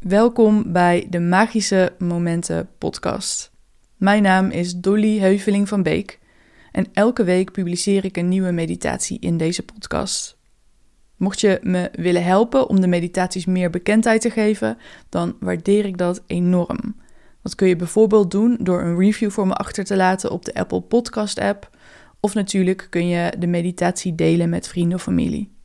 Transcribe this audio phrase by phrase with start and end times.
[0.00, 3.52] Welkom bij de Magische Momenten podcast.
[3.96, 6.18] Mijn naam is Dolly Heuveling van Beek
[6.72, 10.38] en elke week publiceer ik een nieuwe meditatie in deze podcast.
[11.16, 14.78] Mocht je me willen helpen om de meditaties meer bekendheid te geven,
[15.08, 16.96] dan waardeer ik dat enorm.
[17.42, 20.54] Dat kun je bijvoorbeeld doen door een review voor me achter te laten op de
[20.54, 21.70] Apple Podcast app.
[22.20, 25.59] Of natuurlijk kun je de meditatie delen met vrienden of familie.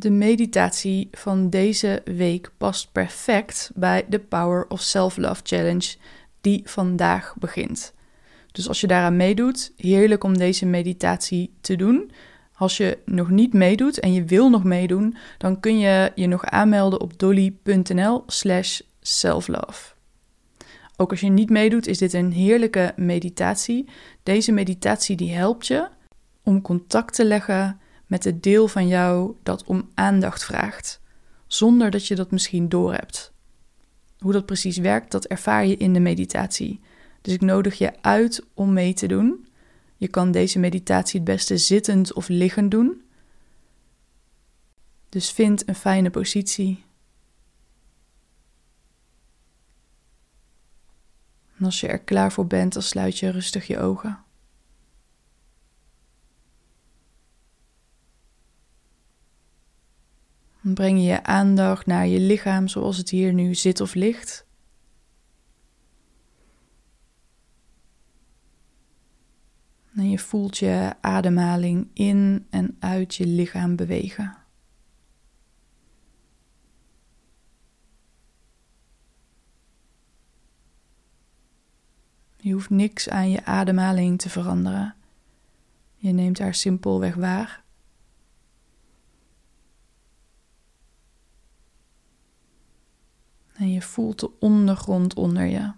[0.00, 5.96] De meditatie van deze week past perfect bij de Power of Self-Love Challenge
[6.40, 7.94] die vandaag begint.
[8.52, 12.10] Dus als je daaraan meedoet, heerlijk om deze meditatie te doen.
[12.54, 16.44] Als je nog niet meedoet en je wil nog meedoen, dan kun je je nog
[16.44, 19.94] aanmelden op dolly.nl/slash selflove.
[20.96, 23.88] Ook als je niet meedoet, is dit een heerlijke meditatie.
[24.22, 25.88] Deze meditatie die helpt je
[26.42, 31.00] om contact te leggen met het deel van jou dat om aandacht vraagt,
[31.46, 33.32] zonder dat je dat misschien doorhebt.
[34.18, 36.80] Hoe dat precies werkt, dat ervaar je in de meditatie.
[37.20, 39.46] Dus ik nodig je uit om mee te doen.
[39.96, 43.02] Je kan deze meditatie het beste zittend of liggend doen.
[45.08, 46.84] Dus vind een fijne positie.
[51.56, 54.24] En als je er klaar voor bent, dan sluit je rustig je ogen.
[60.62, 64.46] Dan breng je je aandacht naar je lichaam zoals het hier nu zit of ligt.
[69.94, 74.36] En je voelt je ademhaling in en uit je lichaam bewegen.
[82.36, 84.94] Je hoeft niks aan je ademhaling te veranderen.
[85.96, 87.62] Je neemt haar simpelweg waar.
[93.60, 95.72] En je voelt de ondergrond onder je.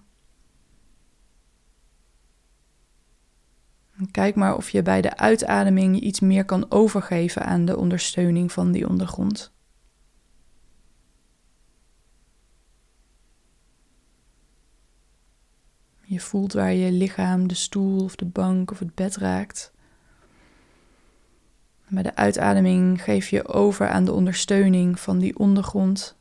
[4.10, 8.72] kijk maar of je bij de uitademing iets meer kan overgeven aan de ondersteuning van
[8.72, 9.52] die ondergrond.
[16.00, 19.72] Je voelt waar je lichaam de stoel of de bank of het bed raakt.
[21.88, 26.20] bij de uitademing geef je over aan de ondersteuning van die ondergrond.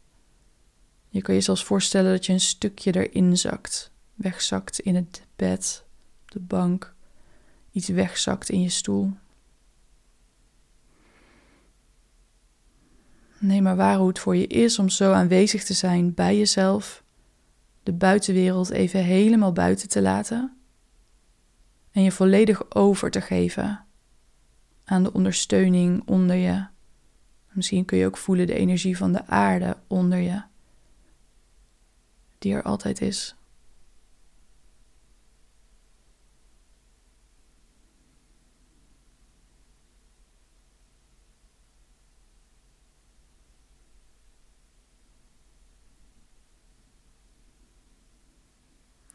[1.14, 5.84] Je kan je zelfs voorstellen dat je een stukje erin zakt, wegzakt in het bed,
[6.22, 6.94] op de bank,
[7.72, 9.12] iets wegzakt in je stoel.
[13.40, 17.04] Neem maar waar hoe het voor je is om zo aanwezig te zijn bij jezelf,
[17.84, 20.58] de buitenwereld even helemaal buiten te laten
[21.92, 23.86] en je volledig over te geven
[24.84, 26.66] aan de ondersteuning onder je.
[27.52, 30.50] Misschien kun je ook voelen de energie van de aarde onder je
[32.42, 33.36] die er altijd is.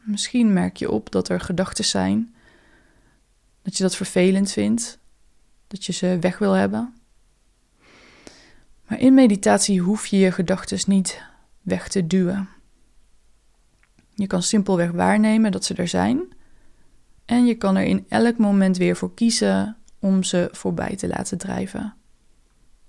[0.01, 2.35] Misschien merk je op dat er gedachten zijn,
[3.61, 4.99] dat je dat vervelend vindt,
[5.67, 6.95] dat je ze weg wil hebben.
[8.87, 11.23] Maar in meditatie hoef je je gedachten niet
[11.61, 12.56] weg te duwen.
[14.17, 16.33] Je kan simpelweg waarnemen dat ze er zijn.
[17.25, 21.37] En je kan er in elk moment weer voor kiezen om ze voorbij te laten
[21.37, 21.93] drijven.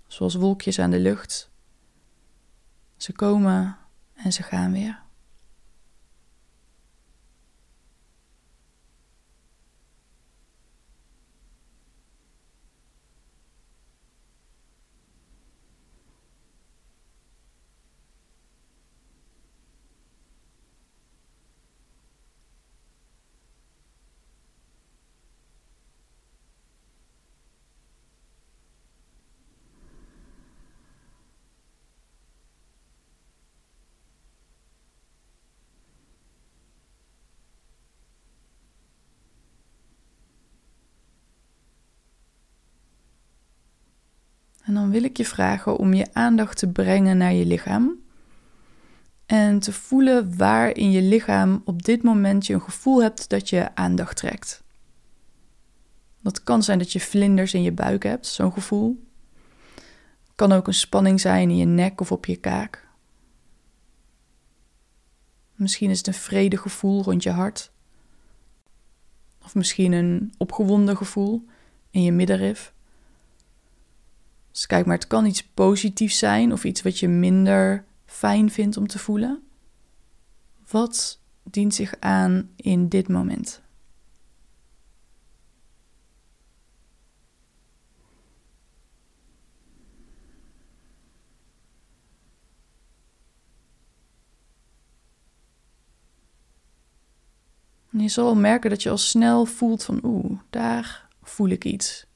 [0.07, 1.51] Zoals wolkjes aan de lucht.
[2.97, 3.77] Ze komen
[4.15, 5.07] en ze gaan weer.
[44.69, 47.99] En dan wil ik je vragen om je aandacht te brengen naar je lichaam.
[49.27, 53.49] En te voelen waar in je lichaam op dit moment je een gevoel hebt dat
[53.49, 54.63] je aandacht trekt.
[56.21, 59.05] Dat kan zijn dat je vlinders in je buik hebt, zo'n gevoel.
[60.35, 62.89] Kan ook een spanning zijn in je nek of op je kaak.
[65.55, 67.71] Misschien is het een vrede gevoel rond je hart.
[69.45, 71.45] Of misschien een opgewonden gevoel
[71.91, 72.77] in je middenrif.
[74.59, 78.77] Dus kijk maar, het kan iets positiefs zijn of iets wat je minder fijn vindt
[78.77, 79.43] om te voelen?
[80.71, 83.63] Wat dient zich aan in dit moment?
[97.91, 102.08] En je zal merken dat je al snel voelt van oeh, daar voel ik iets.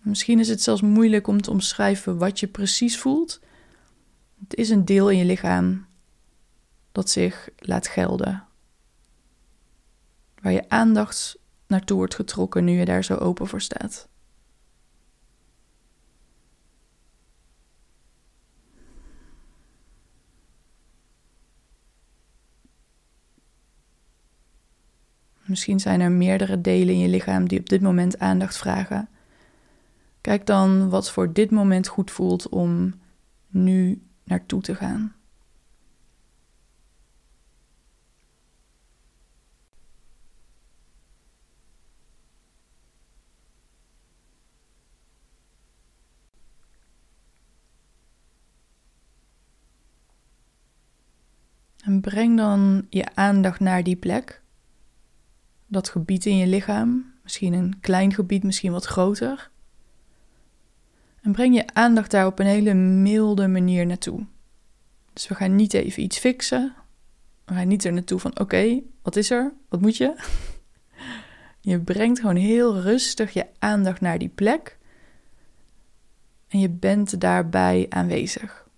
[0.00, 3.40] Misschien is het zelfs moeilijk om te omschrijven wat je precies voelt.
[4.40, 5.86] Het is een deel in je lichaam
[6.92, 8.44] dat zich laat gelden.
[10.42, 14.08] Waar je aandacht naartoe wordt getrokken nu je daar zo open voor staat.
[25.44, 29.08] Misschien zijn er meerdere delen in je lichaam die op dit moment aandacht vragen.
[30.20, 32.94] Kijk dan wat voor dit moment goed voelt om
[33.48, 35.14] nu naartoe te gaan.
[51.84, 54.42] En breng dan je aandacht naar die plek
[55.66, 59.50] dat gebied in je lichaam, misschien een klein gebied, misschien wat groter.
[61.20, 64.26] En breng je aandacht daar op een hele milde manier naartoe.
[65.12, 66.74] Dus we gaan niet even iets fixen.
[67.44, 69.52] We gaan niet er naartoe van: oké, wat is er?
[69.68, 70.14] Wat moet je?
[71.62, 74.78] Je brengt gewoon heel rustig je aandacht naar die plek.
[76.48, 78.68] En je bent daarbij aanwezig.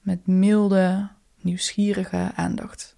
[0.00, 1.08] Met milde,
[1.40, 2.96] nieuwsgierige aandacht.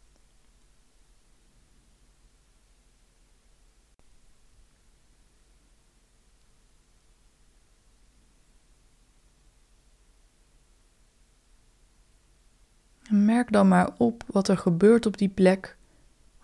[13.08, 15.76] En merk dan maar op wat er gebeurt op die plek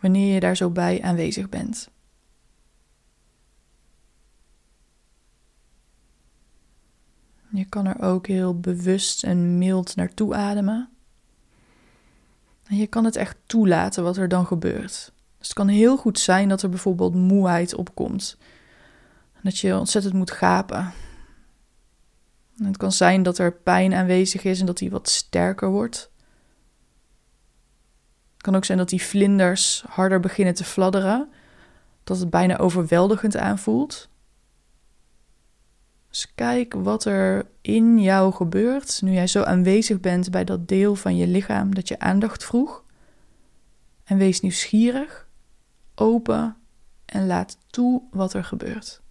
[0.00, 1.90] wanneer je daar zo bij aanwezig bent.
[7.50, 10.90] Je kan er ook heel bewust en mild naartoe ademen.
[12.66, 15.12] En je kan het echt toelaten wat er dan gebeurt.
[15.38, 18.36] Dus het kan heel goed zijn dat er bijvoorbeeld moeheid opkomt.
[19.42, 20.92] Dat je ontzettend moet gapen.
[22.58, 26.11] En het kan zijn dat er pijn aanwezig is en dat die wat sterker wordt.
[28.42, 31.28] Kan ook zijn dat die vlinders harder beginnen te fladderen,
[32.04, 34.08] dat het bijna overweldigend aanvoelt.
[36.08, 40.94] Dus kijk wat er in jou gebeurt nu jij zo aanwezig bent bij dat deel
[40.94, 42.84] van je lichaam dat je aandacht vroeg.
[44.04, 45.28] En wees nieuwsgierig,
[45.94, 46.56] open
[47.04, 49.01] en laat toe wat er gebeurt.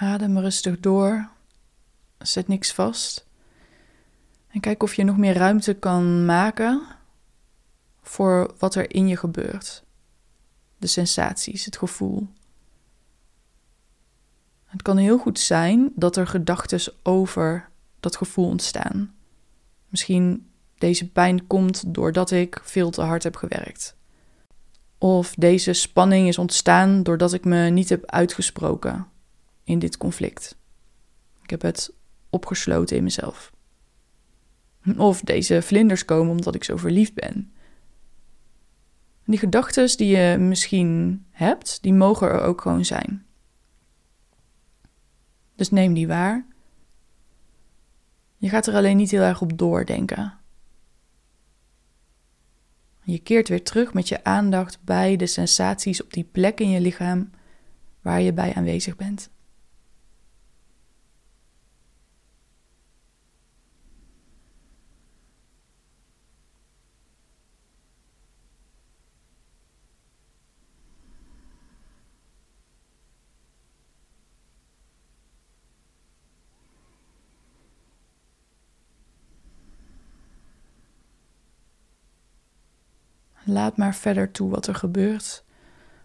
[0.00, 1.28] Adem rustig door.
[2.18, 3.26] Zet niks vast.
[4.48, 6.82] En kijk of je nog meer ruimte kan maken
[8.02, 9.84] voor wat er in je gebeurt.
[10.78, 12.28] De sensaties, het gevoel.
[14.64, 17.68] Het kan heel goed zijn dat er gedachten over
[18.00, 19.14] dat gevoel ontstaan.
[19.88, 23.96] Misschien deze pijn komt doordat ik veel te hard heb gewerkt.
[24.98, 29.06] Of deze spanning is ontstaan doordat ik me niet heb uitgesproken
[29.64, 30.56] in dit conflict.
[31.42, 31.92] Ik heb het
[32.30, 33.52] opgesloten in mezelf.
[34.96, 37.52] Of deze vlinders komen omdat ik zo verliefd ben.
[39.24, 43.26] Die gedachten die je misschien hebt, die mogen er ook gewoon zijn.
[45.54, 46.46] Dus neem die waar.
[48.36, 50.38] Je gaat er alleen niet heel erg op doordenken.
[53.02, 56.80] Je keert weer terug met je aandacht bij de sensaties op die plek in je
[56.80, 57.30] lichaam
[58.00, 59.30] waar je bij aanwezig bent.
[83.50, 85.44] Laat maar verder toe wat er gebeurt.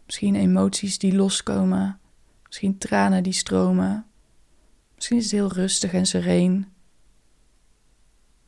[0.05, 1.99] Misschien emoties die loskomen,
[2.45, 4.05] misschien tranen die stromen.
[4.95, 6.67] Misschien is het heel rustig en sereen.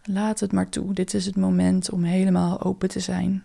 [0.03, 0.93] Laat het maar toe.
[0.93, 3.43] Dit is het moment om helemaal open te zijn.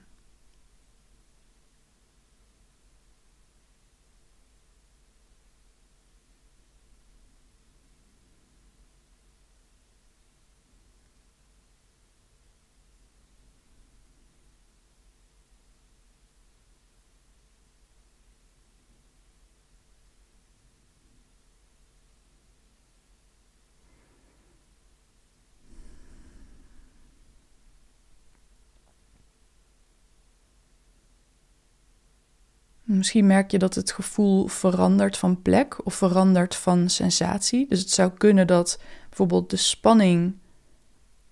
[32.92, 37.68] Misschien merk je dat het gevoel verandert van plek of verandert van sensatie.
[37.68, 40.36] Dus het zou kunnen dat bijvoorbeeld de spanning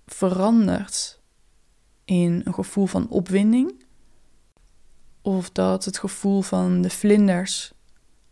[0.07, 1.21] verandert
[2.05, 3.85] in een gevoel van opwinding.
[5.23, 7.73] Of dat het gevoel van de vlinders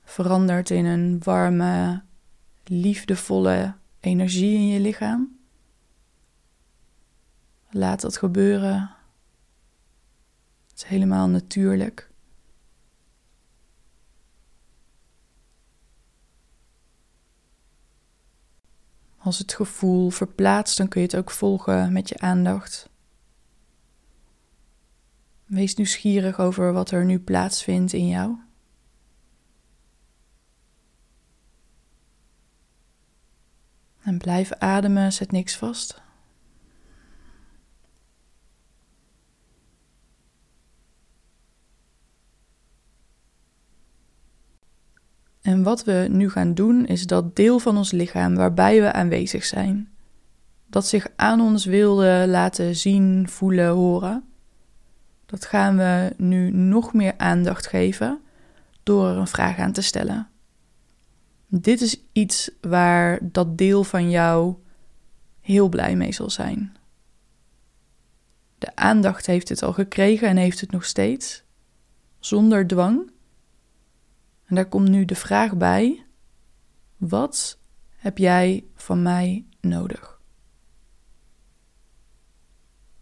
[0.05, 2.03] verandert in een warme,
[2.65, 5.39] liefdevolle energie in je lichaam.
[7.71, 8.91] Laat dat gebeuren.
[10.69, 12.08] Het is helemaal natuurlijk.
[19.29, 22.89] Als het gevoel verplaatst, dan kun je het ook volgen met je aandacht.
[25.45, 28.37] Wees nieuwsgierig over wat er nu plaatsvindt in jou.
[34.01, 36.03] En blijf ademen, zet niks vast.
[45.49, 49.45] En wat we nu gaan doen is dat deel van ons lichaam waarbij we aanwezig
[49.45, 49.89] zijn,
[50.67, 54.25] dat zich aan ons wilde laten zien, voelen, horen,
[55.27, 58.21] dat gaan we nu nog meer aandacht geven
[58.83, 60.29] door er een vraag aan te stellen.
[61.47, 64.55] Dit is iets waar dat deel van jou
[65.41, 66.77] heel blij mee zal zijn.
[68.59, 71.43] De aandacht heeft het al gekregen en heeft het nog steeds,
[72.19, 73.11] zonder dwang.
[74.49, 76.07] En daar komt nu de vraag bij:
[76.97, 77.59] wat
[77.97, 80.21] heb jij van mij nodig?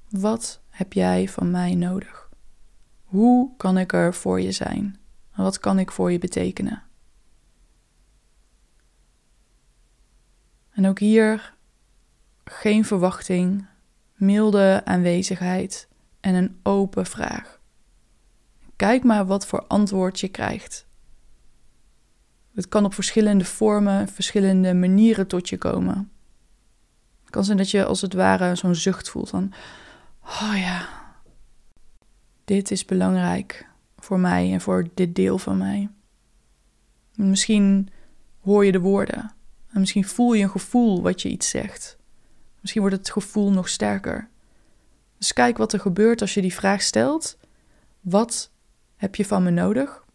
[0.09, 2.31] Wat heb jij van mij nodig?
[3.05, 4.99] Hoe kan ik er voor je zijn?
[5.35, 6.83] Wat kan ik voor je betekenen?
[10.71, 11.55] En ook hier
[12.45, 13.67] geen verwachting,
[14.15, 15.89] milde aanwezigheid
[16.21, 17.61] en een open vraag.
[18.77, 20.86] Kijk maar wat voor antwoord je krijgt.
[22.57, 26.11] Het kan op verschillende vormen, verschillende manieren tot je komen.
[27.21, 29.53] Het kan zijn dat je als het ware zo'n zucht voelt van,
[30.23, 30.89] oh ja,
[32.45, 35.91] dit is belangrijk voor mij en voor dit deel van mij.
[37.15, 37.89] Misschien
[38.41, 39.35] hoor je de woorden
[39.73, 41.99] en misschien voel je een gevoel wat je iets zegt.
[42.61, 44.29] Misschien wordt het gevoel nog sterker.
[45.19, 47.39] Dus kijk wat er gebeurt als je die vraag stelt.
[48.01, 48.51] Wat
[48.97, 50.06] heb je van me nodig?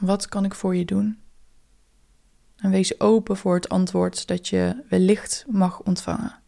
[0.00, 1.18] Wat kan ik voor je doen?
[2.56, 6.39] En wees open voor het antwoord dat je wellicht mag ontvangen.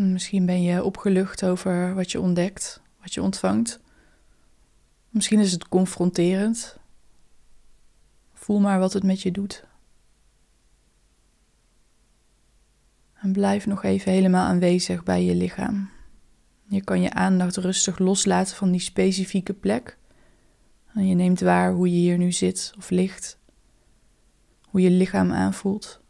[0.00, 3.80] Misschien ben je opgelucht over wat je ontdekt, wat je ontvangt.
[5.08, 6.76] Misschien is het confronterend.
[8.32, 9.64] Voel maar wat het met je doet.
[13.14, 15.90] En blijf nog even helemaal aanwezig bij je lichaam.
[16.64, 19.98] Je kan je aandacht rustig loslaten van die specifieke plek.
[20.94, 23.38] En je neemt waar hoe je hier nu zit of ligt.
[24.62, 26.00] Hoe je lichaam aanvoelt.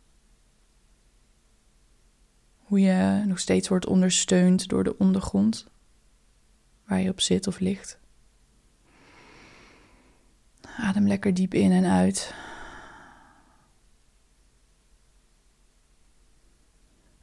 [2.68, 5.66] Hoe je nog steeds wordt ondersteund door de ondergrond
[6.86, 7.98] waar je op zit of ligt.
[10.76, 12.34] Adem lekker diep in en uit.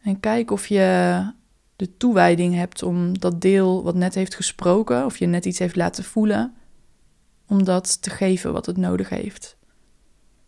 [0.01, 1.31] En kijk of je
[1.75, 5.75] de toewijding hebt om dat deel wat net heeft gesproken, of je net iets heeft
[5.75, 6.55] laten voelen,
[7.47, 9.57] om dat te geven wat het nodig heeft.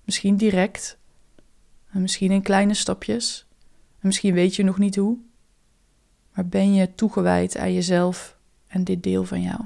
[0.03, 0.97] Misschien direct,
[1.89, 3.46] en misschien in kleine stapjes,
[3.99, 5.17] misschien weet je nog niet hoe,
[6.33, 8.37] maar ben je toegewijd aan jezelf
[8.67, 9.61] en dit deel van jou.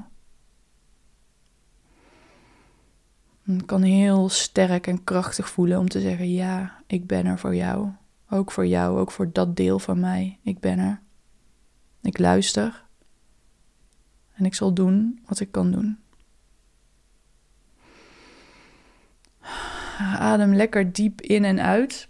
[3.42, 7.54] Het kan heel sterk en krachtig voelen om te zeggen: Ja, ik ben er voor
[7.54, 7.90] jou.
[8.30, 10.38] Ook voor jou, ook voor dat deel van mij.
[10.42, 11.00] Ik ben er.
[12.02, 12.84] Ik luister.
[14.34, 15.98] En ik zal doen wat ik kan doen.
[19.98, 22.08] Adem lekker diep in en uit.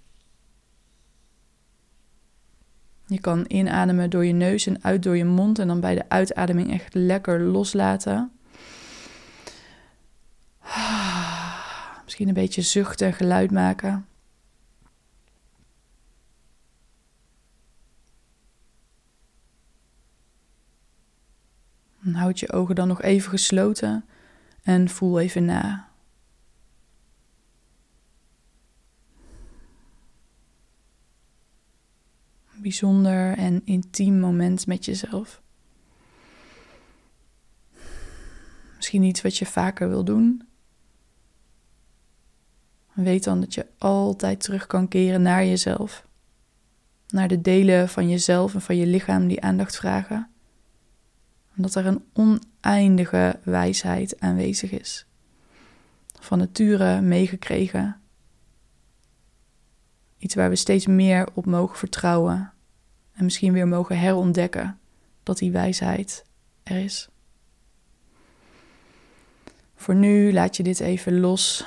[3.13, 6.09] Je kan inademen door je neus en uit door je mond en dan bij de
[6.09, 8.33] uitademing echt lekker loslaten.
[12.05, 14.07] Misschien een beetje zuchten en geluid maken.
[22.15, 24.05] houd je ogen dan nog even gesloten
[24.63, 25.92] en voel even na.
[32.63, 35.43] Bijzonder en intiem moment met jezelf.
[38.77, 40.47] Misschien iets wat je vaker wil doen.
[42.93, 46.07] Weet dan dat je altijd terug kan keren naar jezelf.
[47.09, 50.33] Naar de delen van jezelf en van je lichaam die aandacht vragen
[51.57, 55.07] omdat er een oneindige wijsheid aanwezig is.
[56.21, 58.01] Van nature meegekregen.
[60.19, 62.52] Iets waar we steeds meer op mogen vertrouwen.
[63.23, 64.79] En misschien weer mogen herontdekken
[65.23, 66.25] dat die wijsheid
[66.63, 67.09] er is.
[69.75, 71.67] Voor nu laat je dit even los.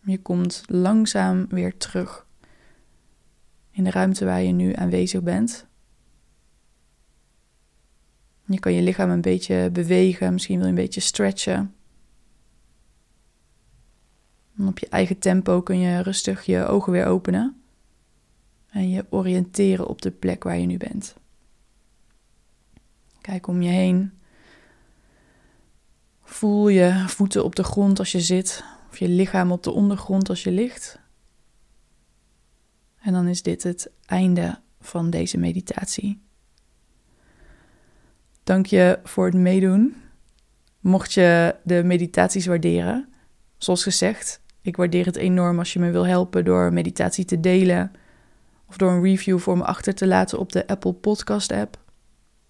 [0.00, 2.26] Je komt langzaam weer terug
[3.70, 5.66] in de ruimte waar je nu aanwezig bent.
[8.44, 11.74] Je kan je lichaam een beetje bewegen, misschien wil je een beetje stretchen.
[14.58, 17.59] En op je eigen tempo kun je rustig je ogen weer openen
[18.70, 21.14] en je oriënteren op de plek waar je nu bent.
[23.20, 24.12] Kijk om je heen.
[26.22, 30.28] Voel je voeten op de grond als je zit, of je lichaam op de ondergrond
[30.28, 31.00] als je ligt.
[33.00, 36.20] En dan is dit het einde van deze meditatie.
[38.44, 39.96] Dank je voor het meedoen.
[40.80, 43.08] Mocht je de meditaties waarderen,
[43.56, 47.92] zoals gezegd, ik waardeer het enorm als je me wil helpen door meditatie te delen
[48.70, 51.78] of door een review voor me achter te laten op de Apple Podcast app.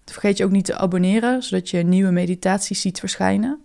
[0.05, 3.61] Vergeet je ook niet te abonneren, zodat je nieuwe meditaties ziet verschijnen.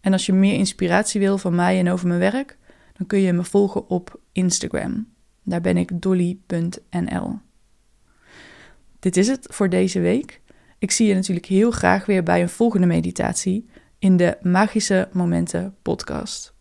[0.00, 2.58] En als je meer inspiratie wil van mij en over mijn werk,
[2.92, 5.08] dan kun je me volgen op Instagram.
[5.42, 7.38] Daar ben ik dolly.nl.
[8.98, 10.40] Dit is het voor deze week.
[10.78, 15.76] Ik zie je natuurlijk heel graag weer bij een volgende meditatie in de Magische Momenten
[15.82, 16.55] podcast.